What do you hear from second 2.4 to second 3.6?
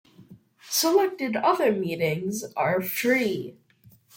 are free.